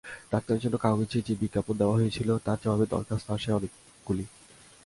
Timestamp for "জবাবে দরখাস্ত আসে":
2.63-3.49